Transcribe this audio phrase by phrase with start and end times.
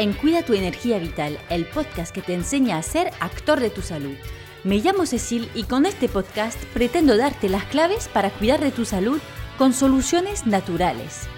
[0.00, 3.82] En Cuida tu Energía Vital, el podcast que te enseña a ser actor de tu
[3.82, 4.14] salud.
[4.64, 8.86] Me llamo Cecil y con este podcast pretendo darte las claves para cuidar de tu
[8.86, 9.20] salud
[9.58, 11.28] con soluciones naturales.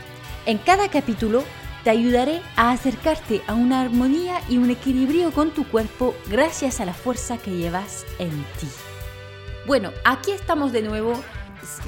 [0.47, 1.43] En cada capítulo
[1.83, 6.85] te ayudaré a acercarte a una armonía y un equilibrio con tu cuerpo gracias a
[6.85, 8.69] la fuerza que llevas en ti.
[9.67, 11.21] Bueno, aquí estamos de nuevo.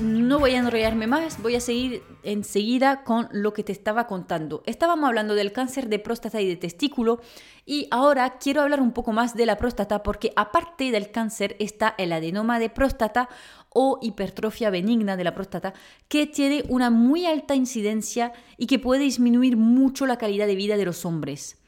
[0.01, 4.63] No voy a enrollarme más, voy a seguir enseguida con lo que te estaba contando.
[4.67, 7.21] Estábamos hablando del cáncer de próstata y de testículo
[7.67, 11.95] y ahora quiero hablar un poco más de la próstata porque aparte del cáncer está
[11.99, 13.29] el adenoma de próstata
[13.71, 15.75] o hipertrofia benigna de la próstata,
[16.07, 20.77] que tiene una muy alta incidencia y que puede disminuir mucho la calidad de vida
[20.77, 21.59] de los hombres.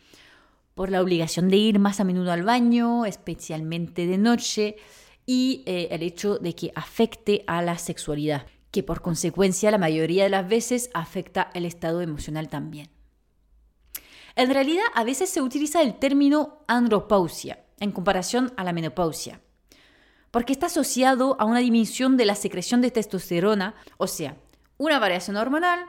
[0.74, 4.77] Por la obligación de ir más a menudo al baño, especialmente de noche,
[5.27, 10.24] y eh, el hecho de que afecte a la sexualidad, que por consecuencia la mayoría
[10.24, 12.88] de las veces afecta el estado emocional también.
[14.37, 19.41] En realidad, a veces se utiliza el término andropausia en comparación a la menopausia
[20.37, 24.37] porque está asociado a una disminución de la secreción de testosterona, o sea,
[24.77, 25.87] una variación hormonal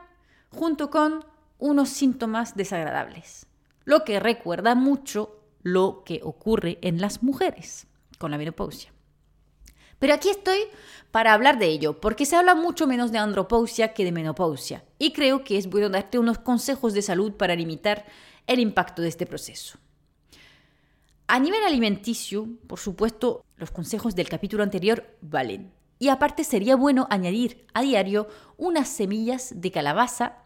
[0.51, 1.25] junto con
[1.57, 3.45] unos síntomas desagradables,
[3.83, 7.87] lo que recuerda mucho lo que ocurre en las mujeres
[8.19, 8.93] con la menopausia.
[9.99, 10.59] Pero aquí estoy
[11.11, 15.13] para hablar de ello, porque se habla mucho menos de andropausia que de menopausia, y
[15.13, 18.05] creo que es bueno darte unos consejos de salud para limitar
[18.45, 19.79] el impacto de este proceso.
[21.27, 25.73] A nivel alimenticio, por supuesto, los consejos del capítulo anterior valen.
[25.99, 30.37] Y aparte sería bueno añadir a diario unas semillas de calabaza,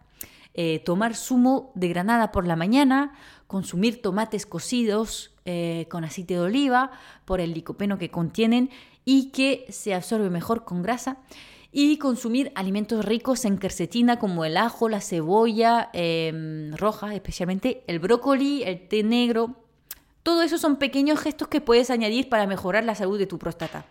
[0.53, 3.13] eh, tomar zumo de granada por la mañana,
[3.51, 6.89] consumir tomates cocidos eh, con aceite de oliva
[7.25, 8.69] por el licopeno que contienen
[9.03, 11.17] y que se absorbe mejor con grasa
[11.69, 17.99] y consumir alimentos ricos en quercetina como el ajo, la cebolla em, roja, especialmente el
[17.99, 19.57] brócoli, el té negro,
[20.23, 23.85] todo eso son pequeños gestos que puedes añadir para mejorar la salud de tu próstata.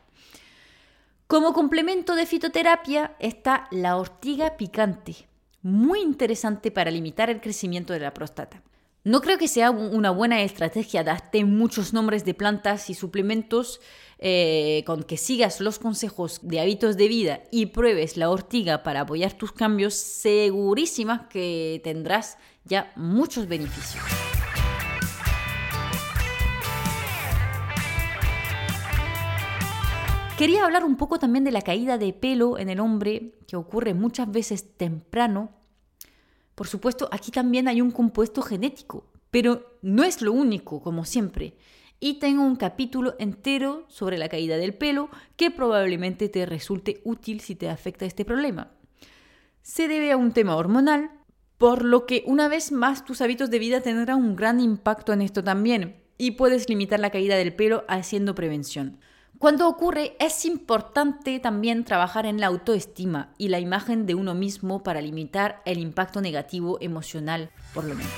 [1.26, 5.28] Como complemento de fitoterapia está la ortiga picante,
[5.60, 8.62] muy interesante para limitar el crecimiento de la próstata.
[9.02, 13.80] No creo que sea una buena estrategia darte muchos nombres de plantas y suplementos
[14.18, 19.00] eh, con que sigas los consejos de hábitos de vida y pruebes la ortiga para
[19.00, 24.04] apoyar tus cambios, segurísimas que tendrás ya muchos beneficios.
[30.36, 33.94] Quería hablar un poco también de la caída de pelo en el hombre, que ocurre
[33.94, 35.59] muchas veces temprano.
[36.60, 41.56] Por supuesto, aquí también hay un compuesto genético, pero no es lo único, como siempre.
[42.00, 47.41] Y tengo un capítulo entero sobre la caída del pelo que probablemente te resulte útil
[47.41, 48.72] si te afecta este problema.
[49.62, 51.10] Se debe a un tema hormonal,
[51.56, 55.22] por lo que una vez más tus hábitos de vida tendrán un gran impacto en
[55.22, 59.00] esto también y puedes limitar la caída del pelo haciendo prevención.
[59.40, 64.82] Cuando ocurre, es importante también trabajar en la autoestima y la imagen de uno mismo
[64.82, 68.12] para limitar el impacto negativo emocional, por lo menos.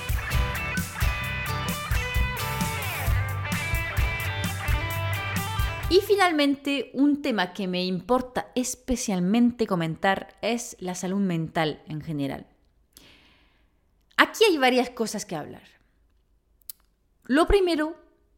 [5.89, 12.47] Y finalmente, un tema que me importa especialmente comentar es la salud mental en general.
[14.17, 15.63] Aquí hay varias cosas que hablar.
[17.23, 17.95] Lo primero,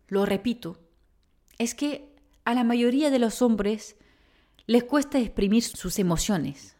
[0.07, 0.77] lo repito,
[1.57, 2.14] es que
[2.45, 3.97] a la mayoría de los hombres
[4.67, 6.75] les cuesta exprimir sus emociones.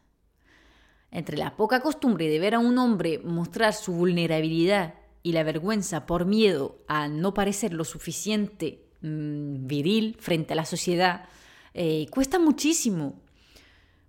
[1.11, 6.05] Entre la poca costumbre de ver a un hombre mostrar su vulnerabilidad y la vergüenza
[6.05, 11.25] por miedo a no parecer lo suficiente mm, viril frente a la sociedad,
[11.73, 13.21] eh, cuesta muchísimo.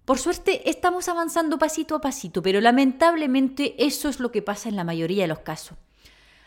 [0.05, 4.77] Por suerte estamos avanzando pasito a pasito, pero lamentablemente eso es lo que pasa en
[4.77, 5.79] la mayoría de los casos.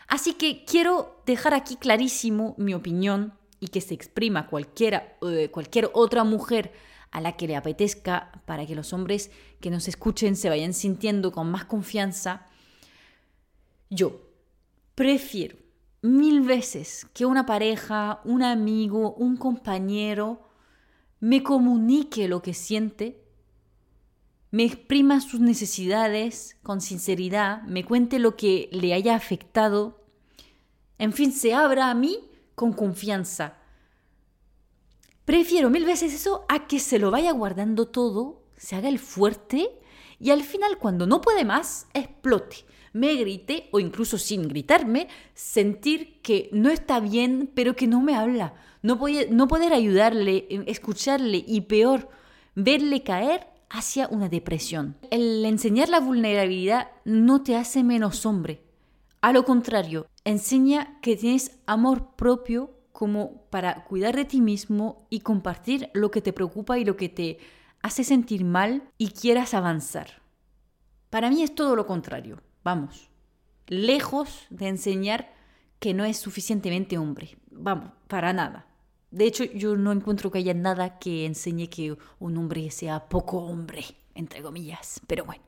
[0.06, 5.90] Así que quiero dejar aquí clarísimo mi opinión y que se exprima cualquiera, eh, cualquier
[5.92, 6.72] otra mujer
[7.10, 9.30] a la que le apetezca para que los hombres
[9.60, 12.46] que nos escuchen se vayan sintiendo con más confianza,
[13.90, 14.22] yo
[14.94, 15.56] prefiero
[16.02, 20.48] mil veces que una pareja, un amigo, un compañero
[21.18, 23.22] me comunique lo que siente,
[24.50, 30.02] me exprima sus necesidades con sinceridad, me cuente lo que le haya afectado,
[30.98, 32.29] en fin, se abra a mí
[32.60, 33.54] con confianza.
[35.24, 39.70] Prefiero mil veces eso a que se lo vaya guardando todo, se haga el fuerte
[40.18, 46.20] y al final cuando no puede más, explote, me grite o incluso sin gritarme, sentir
[46.20, 48.52] que no está bien pero que no me habla,
[48.82, 52.10] no, no poder ayudarle, escucharle y peor,
[52.54, 54.98] verle caer hacia una depresión.
[55.10, 58.60] El enseñar la vulnerabilidad no te hace menos hombre,
[59.22, 65.20] A lo contrario, enseña que tienes amor propio como para cuidar de ti mismo y
[65.20, 67.38] compartir lo que te preocupa y lo que te
[67.82, 70.22] hace sentir mal y quieras avanzar.
[71.08, 73.10] Para mí es todo lo contrario, vamos,
[73.66, 75.32] lejos de enseñar
[75.78, 78.66] que no es suficientemente hombre, vamos, para nada.
[79.10, 83.38] De hecho, yo no encuentro que haya nada que enseñe que un hombre sea poco
[83.38, 83.84] hombre,
[84.14, 85.42] entre comillas, pero bueno.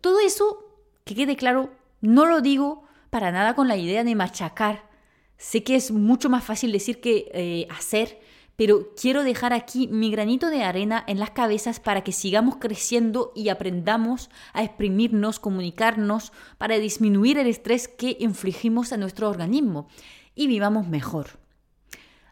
[0.00, 0.64] Todo eso,
[1.04, 1.70] que quede claro,
[2.00, 4.88] no lo digo para nada con la idea de machacar.
[5.36, 8.18] Sé que es mucho más fácil decir que eh, hacer,
[8.56, 13.30] pero quiero dejar aquí mi granito de arena en las cabezas para que sigamos creciendo
[13.36, 19.88] y aprendamos a exprimirnos, comunicarnos, para disminuir el estrés que infligimos a nuestro organismo
[20.34, 21.38] y vivamos mejor.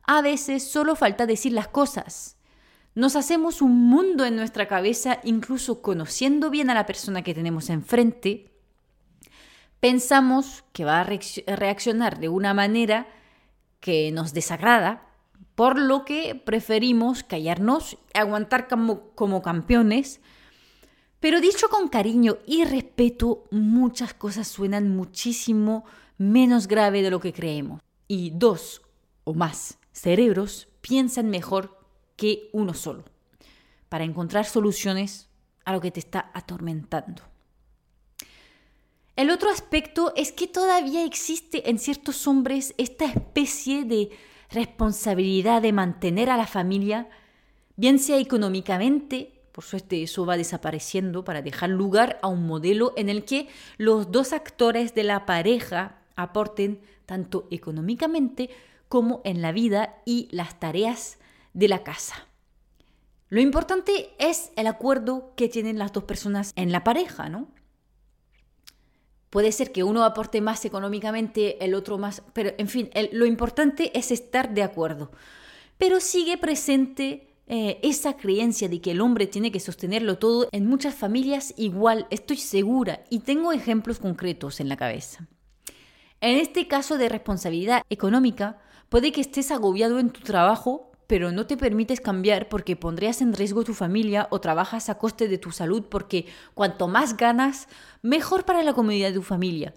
[0.05, 2.39] A veces solo falta decir las cosas.
[2.95, 7.69] Nos hacemos un mundo en nuestra cabeza incluso conociendo bien a la persona que tenemos
[7.69, 8.50] enfrente
[9.81, 13.09] pensamos que va a reaccionar de una manera
[13.81, 15.07] que nos desagrada,
[15.55, 20.21] por lo que preferimos callarnos aguantar como, como campeones.
[21.19, 25.85] Pero dicho con cariño y respeto, muchas cosas suenan muchísimo
[26.17, 27.81] menos grave de lo que creemos.
[28.09, 28.83] Y dos
[29.25, 31.79] o más cerebros piensan mejor
[32.17, 33.05] que uno solo,
[33.89, 35.29] para encontrar soluciones
[35.65, 37.30] a lo que te está atormentando.
[39.17, 44.11] El otro aspecto es que todavía existe en ciertos hombres esta especie de
[44.51, 47.09] responsabilidad de mantener a la familia,
[47.77, 53.09] bien sea económicamente, por suerte eso va desapareciendo para dejar lugar a un modelo en
[53.09, 53.49] el que
[53.79, 58.51] los dos actores de la pareja aporten tanto económicamente
[58.89, 61.19] como en la vida y las tareas
[61.53, 62.27] de la casa.
[63.29, 67.49] Lo importante es el acuerdo que tienen las dos personas en la pareja, ¿no?
[69.31, 73.97] Puede ser que uno aporte más económicamente, el otro más, pero en fin, lo importante
[73.97, 75.13] es estar de acuerdo.
[75.79, 80.67] Pero sigue presente eh, esa creencia de que el hombre tiene que sostenerlo todo en
[80.67, 85.29] muchas familias igual, estoy segura, y tengo ejemplos concretos en la cabeza.
[86.21, 91.45] En este caso de responsabilidad económica, puede que estés agobiado en tu trabajo pero no
[91.45, 95.51] te permites cambiar porque pondrías en riesgo tu familia o trabajas a coste de tu
[95.51, 97.67] salud porque cuanto más ganas,
[98.01, 99.75] mejor para la comunidad de tu familia.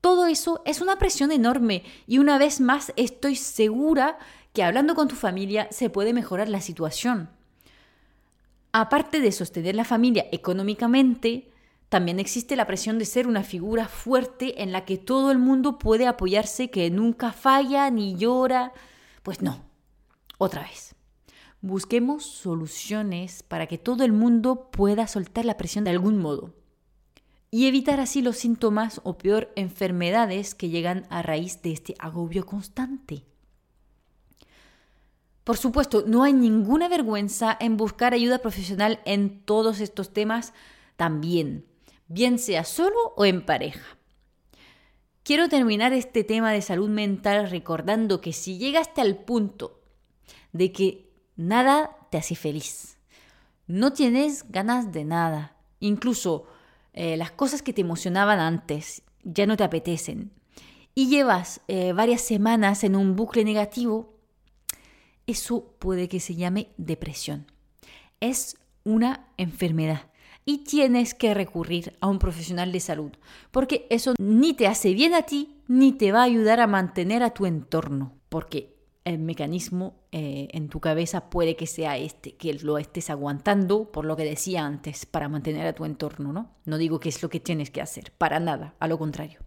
[0.00, 4.16] Todo eso es una presión enorme y una vez más estoy segura
[4.54, 7.28] que hablando con tu familia se puede mejorar la situación.
[8.72, 11.52] Aparte de sostener la familia económicamente,
[11.90, 15.78] también existe la presión de ser una figura fuerte en la que todo el mundo
[15.78, 18.72] puede apoyarse, que nunca falla ni llora.
[19.22, 19.73] Pues no,
[20.38, 20.94] otra vez.
[21.60, 26.54] Busquemos soluciones para que todo el mundo pueda soltar la presión de algún modo
[27.50, 32.44] y evitar así los síntomas o peor enfermedades que llegan a raíz de este agobio
[32.44, 33.24] constante.
[35.44, 40.52] Por supuesto, no hay ninguna vergüenza en buscar ayuda profesional en todos estos temas
[40.96, 41.64] también,
[42.08, 43.98] bien sea solo o en pareja.
[45.22, 49.83] Quiero terminar este tema de salud mental recordando que si llegaste al punto
[50.54, 52.96] de que nada te hace feliz.
[53.66, 55.56] No tienes ganas de nada.
[55.80, 56.46] Incluso
[56.94, 60.30] eh, las cosas que te emocionaban antes ya no te apetecen.
[60.94, 64.14] Y llevas eh, varias semanas en un bucle negativo.
[65.26, 67.50] Eso puede que se llame depresión.
[68.20, 70.10] Es una enfermedad
[70.44, 73.12] y tienes que recurrir a un profesional de salud,
[73.50, 77.22] porque eso ni te hace bien a ti ni te va a ayudar a mantener
[77.22, 78.73] a tu entorno, porque
[79.04, 84.06] el mecanismo eh, en tu cabeza puede que sea este, que lo estés aguantando por
[84.06, 86.54] lo que decía antes, para mantener a tu entorno, ¿no?
[86.64, 89.40] No digo que es lo que tienes que hacer, para nada, a lo contrario.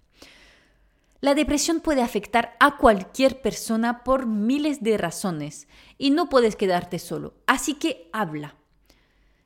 [1.19, 6.99] La depresión puede afectar a cualquier persona por miles de razones y no puedes quedarte
[6.99, 8.55] solo, así que habla.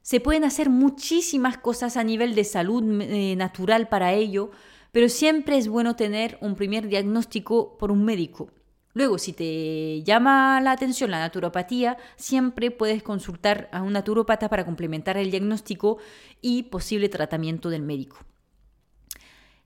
[0.02, 4.52] Se pueden hacer muchísimas cosas a nivel de salud eh, natural para ello,
[4.92, 8.50] pero siempre es bueno tener un primer diagnóstico por un médico
[8.94, 14.66] Luego, si te llama la atención la naturopatía, siempre puedes consultar a un naturopata para
[14.66, 15.98] complementar el diagnóstico
[16.42, 18.18] y posible tratamiento del médico.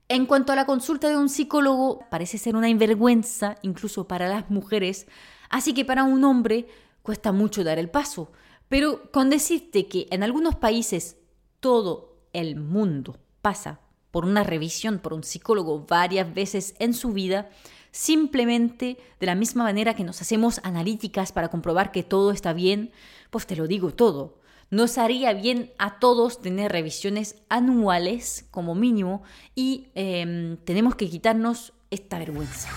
[0.07, 4.51] En cuanto a la consulta de un psicólogo, parece ser una invergüenza incluso para las
[4.51, 5.07] mujeres,
[5.49, 6.67] así que para un hombre
[7.01, 8.31] cuesta mucho dar el paso.
[8.69, 11.17] Pero con decirte que en algunos países
[11.59, 13.79] todo el mundo pasa
[14.11, 17.49] por una revisión por un psicólogo varias veces en su vida,
[17.95, 22.91] simplemente de la misma manera que nos hacemos analíticas para comprobar que todo está bien,
[23.29, 24.41] pues te lo digo todo.
[24.69, 29.23] nos haría bien a todos tener revisiones anuales como mínimo
[29.55, 32.67] y em, tenemos que quitarnos esta vergüenza.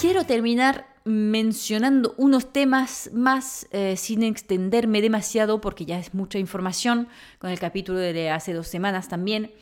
[0.00, 7.08] Quiero terminar mencionando unos temas más eh, sin extenderme demasiado porque ya es mucha información
[7.38, 9.52] con el capítulo de hace dos semanas también,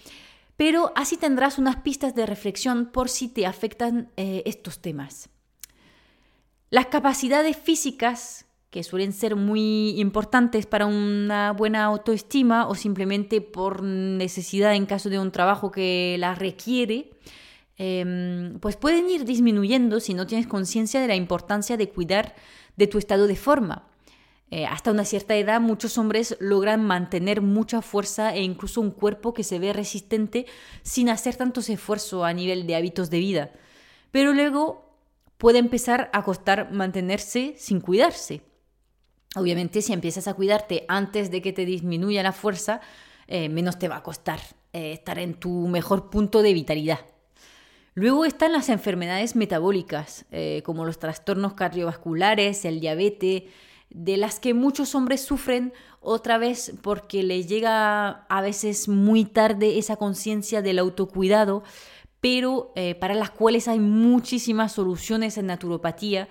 [0.56, 5.28] pero así tendrás unas pistas de reflexión por si te afectan eh, estos temas.
[6.70, 13.82] Las capacidades físicas, que suelen ser muy importantes para una buena autoestima o simplemente por
[13.82, 17.10] necesidad en caso de un trabajo que la requiere,
[17.78, 22.34] Em, pues pueden ir disminuyendo si no tienes conciencia de la importancia de cuidar
[22.76, 23.88] de tu estado de forma.
[24.50, 29.32] Eh, hasta una cierta edad muchos hombres logran mantener mucha fuerza e incluso un cuerpo
[29.32, 30.44] que se ve resistente
[30.82, 33.50] sin hacer tantos esfuerzos a nivel de hábitos de vida.
[34.10, 34.98] Pero luego
[35.38, 38.42] puede empezar a costar mantenerse sin cuidarse.
[39.36, 42.82] Obviamente si empiezas a cuidarte antes de que te disminuya la fuerza,
[43.28, 44.40] eh, menos te va a costar
[44.74, 47.00] eh, estar en tu mejor punto de vitalidad.
[47.94, 53.44] Luego están las enfermedades metabólicas, eh, como los trastornos cardiovasculares, el diabetes,
[53.90, 59.78] de las que muchos hombres sufren otra vez porque les llega a veces muy tarde
[59.78, 61.62] esa conciencia del autocuidado,
[62.20, 66.28] pero eh, para las cuales hay muchísimas soluciones en naturopatía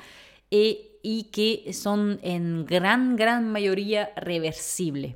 [0.49, 5.15] eh, y que son en gran, gran mayoría reversibles.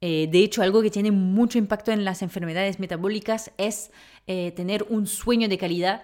[0.00, 3.90] De hecho, algo que tiene mucho impacto en las enfermedades metabólicas es
[4.28, 6.02] eh, tener un sueño de calidad.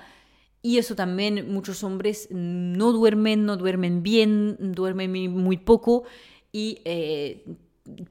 [0.62, 6.04] Y eso también muchos hombres no duermen, no duermen bien, duermen muy poco
[6.52, 7.44] y eh,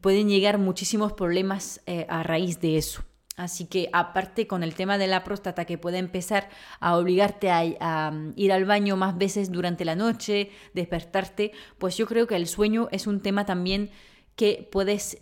[0.02, 3.04] pueden llegar muchísimos problemas eh, a raíz de eso.
[3.36, 6.50] Así que aparte con el tema de la próstata que puede empezar
[6.80, 12.06] a obligarte a, mm, ir al baño más veces durante la noche, despertarte, pues yo
[12.06, 13.90] creo que el sueño es un tema también
[14.36, 15.18] que puedes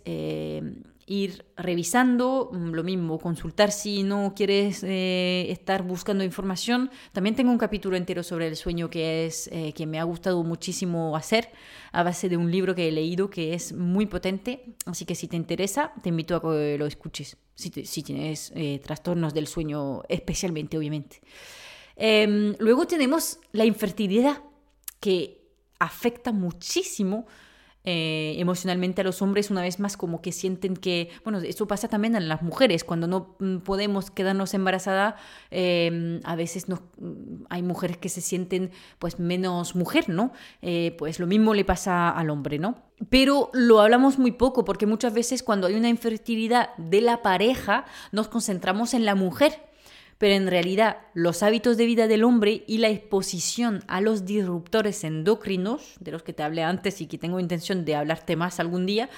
[1.06, 6.90] ir revisando, mm, lo mismo, consultar si no quieres eh, estar buscando información.
[7.12, 10.42] También tengo un capítulo entero sobre el sueño que es eh, que me ha gustado
[10.44, 11.50] muchísimo hacer
[11.92, 14.64] a base de un libro que he leído que es muy potente.
[14.86, 17.36] Así que si te interesa, te invito a que lo escuches.
[17.54, 21.20] Si, si tienes eh, trastornos del sueño, especialmente, obviamente.
[21.96, 24.42] Em, luego tenemos la infertilidad
[24.98, 25.42] que
[25.78, 27.26] afecta muchísimo
[27.84, 31.88] eh, emocionalmente a los hombres una vez más como que sienten que, bueno, eso pasa
[31.88, 35.14] también en las mujeres, cuando no mm, podemos quedarnos embarazadas,
[35.50, 38.70] em, a veces no, mm, hay mujeres que se sienten
[39.00, 40.32] pues menos mujer, ¿no?
[40.60, 42.76] Eh, pues lo mismo le pasa al hombre, ¿no?
[43.10, 47.84] Pero lo hablamos muy poco porque muchas veces cuando hay una infertilidad de la pareja
[48.12, 49.71] nos concentramos en la mujer
[50.22, 55.02] pero en realidad los hábitos de vida del hombre y la exposición a los disruptores
[55.02, 58.86] endocrinos, de los que te hablé antes y que tengo intención de hablarte más algún
[58.86, 59.10] día,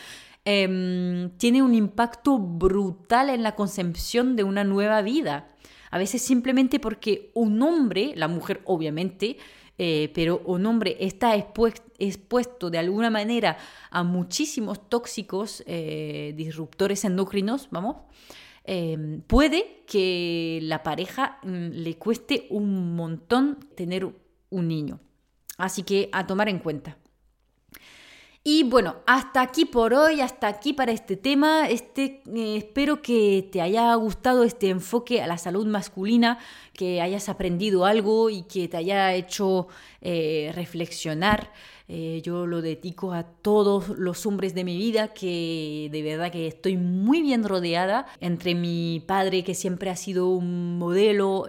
[0.46, 5.49] em, tiene un impacto brutal en la concepción de una nueva vida.
[5.90, 9.37] A veces simplemente porque un hombre, la mujer obviamente,
[9.76, 13.58] eh, pero un hombre está expuesto, de alguna manera
[13.90, 17.96] a muchísimos tóxicos eh, disruptores endocrinos, vamos,
[18.64, 24.06] Em, puede que la pareja mm, le cueste un montón tener
[24.50, 25.00] un niño.
[25.59, 26.97] Así que a tomar en cuenta.
[28.46, 31.66] Y bueno, hasta aquí por hoy, hasta aquí para este tema.
[31.70, 36.38] Este, eh, espero que te haya gustado este enfoque a la salud masculina,
[36.74, 39.68] que hayas aprendido algo y que te haya hecho
[40.02, 41.52] eh, reflexionar.
[41.88, 46.46] Eh, yo lo dedico a todos los hombres de mi vida, que de verdad que
[46.46, 51.46] estoy muy bien rodeada entre mi padre, que siempre ha sido un modelo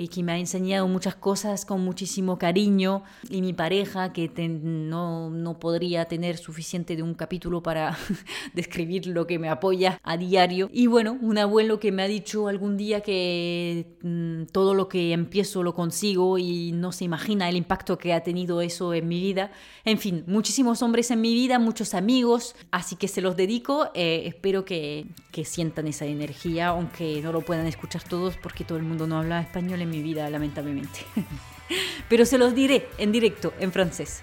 [0.00, 3.02] y que me ha enseñado muchas cosas con muchísimo cariño.
[3.28, 7.98] Y mi pareja que no, no, podría tener suficiente de un capítulo para
[8.54, 10.70] describir lo que me apoya a diario.
[10.72, 15.12] Y bueno un abuelo que me ha dicho algún día que mm, todo lo que
[15.12, 19.20] empiezo lo consigo y no se imagina el impacto que ha tenido eso en mi
[19.20, 19.52] vida.
[19.84, 23.90] En fin muchísimos hombres en mi vida muchos amigos así que se los dedico.
[23.92, 28.78] Eh, espero que, que sientan esa energía aunque no lo puedan escuchar todos porque todo
[28.78, 31.00] el mundo no habla español en mi vida, lamentablemente.
[32.08, 34.22] Pero se los diré en directo, en francés.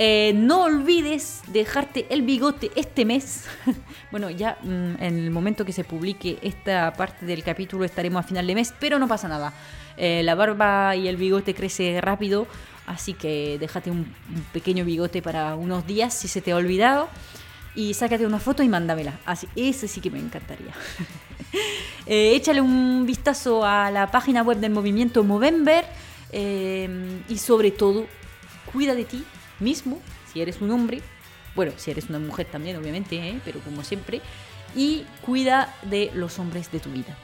[0.00, 3.46] Eh, no olvides dejarte el bigote este mes.
[4.12, 8.28] bueno, ya mm, en el momento que se publique esta parte del capítulo estaremos a
[8.28, 9.52] final de mes, pero no pasa nada.
[9.96, 12.46] Eh, la barba y el bigote crece rápido,
[12.86, 14.14] así que déjate un,
[14.52, 17.08] pequeño bigote para unos días si se te ha olvidado.
[17.74, 19.18] Y sácate una foto y mándamela.
[19.26, 20.72] Así, ese sí que me encantaría.
[22.08, 25.84] Eh, échale un vistazo a la página web del movimiento Movember.
[26.32, 28.06] eh, y sobre todo,
[28.72, 29.24] cuida de ti
[29.60, 30.00] mismo,
[30.32, 31.00] si eres un hombre,
[31.54, 33.40] bueno, si eres una mujer también, obviamente, ¿eh?
[33.44, 34.20] pero como siempre,
[34.74, 37.16] y cuida de los hombres de tu vida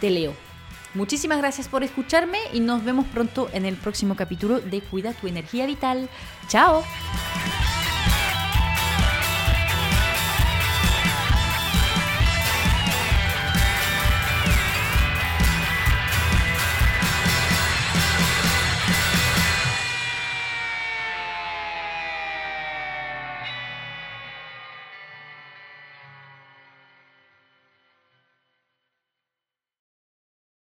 [0.01, 0.33] te leo.
[0.93, 5.27] Muchísimas gracias por escucharme y nos vemos pronto en el próximo capítulo de Cuida tu
[5.27, 6.09] energía vital.
[6.47, 6.83] ¡Chao!